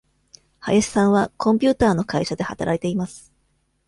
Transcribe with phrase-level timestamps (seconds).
[0.61, 3.31] 林さんはコンピューターの会社で働いています。